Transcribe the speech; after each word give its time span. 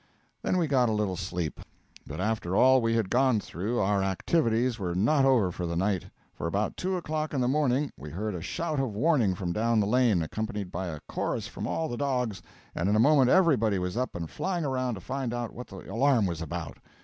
Then 0.41 0.57
we 0.57 0.65
got 0.65 0.89
a 0.89 0.93
little 0.93 1.15
sleep. 1.15 1.59
But 2.07 2.19
after 2.19 2.55
all 2.55 2.81
we 2.81 2.95
had 2.95 3.11
gone 3.11 3.39
through, 3.39 3.77
our 3.79 4.01
activities 4.01 4.79
were 4.79 4.95
not 4.95 5.25
over 5.25 5.51
for 5.51 5.67
the 5.67 5.75
night; 5.75 6.05
for 6.33 6.47
about 6.47 6.75
two 6.75 6.97
o'clock 6.97 7.35
in 7.35 7.39
the 7.41 7.47
morning 7.47 7.91
we 7.95 8.09
heard 8.09 8.33
a 8.33 8.41
shout 8.41 8.79
of 8.79 8.95
warning 8.95 9.35
from 9.35 9.53
down 9.53 9.79
the 9.79 9.85
lane, 9.85 10.23
accompanied 10.23 10.71
by 10.71 10.87
a 10.87 11.01
chorus 11.07 11.45
from 11.45 11.67
all 11.67 11.87
the 11.87 11.97
dogs, 11.97 12.41
and 12.73 12.89
in 12.89 12.95
a 12.95 12.99
moment 12.99 13.29
everybody 13.29 13.77
was 13.77 13.95
up 13.95 14.15
and 14.15 14.31
flying 14.31 14.65
around 14.65 14.95
to 14.95 15.01
find 15.01 15.35
out 15.35 15.53
what 15.53 15.67
the 15.67 15.87
alarm 15.93 16.25
was 16.25 16.41
about. 16.41 16.79